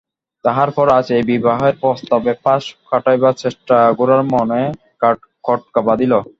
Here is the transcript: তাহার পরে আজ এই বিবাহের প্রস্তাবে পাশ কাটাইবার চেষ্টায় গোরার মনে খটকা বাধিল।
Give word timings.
তাহার 0.45 0.69
পরে 0.75 0.91
আজ 0.97 1.07
এই 1.17 1.23
বিবাহের 1.31 1.73
প্রস্তাবে 1.81 2.33
পাশ 2.45 2.61
কাটাইবার 2.89 3.33
চেষ্টায় 3.41 3.91
গোরার 3.99 4.23
মনে 4.33 4.61
খটকা 5.43 5.81
বাধিল। 5.87 6.13